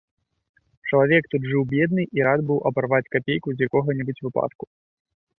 [0.91, 4.65] Чалавек тут жыў бедны і рад быў абарваць капейку з якога-небудзь выпадку.